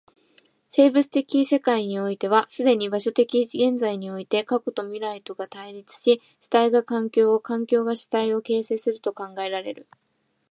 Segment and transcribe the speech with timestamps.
[0.67, 9.87] 生物的世界においては既に場所的現在において過去と未来とが対立し、主体が環境を、環境が主体を形成すると考えられる。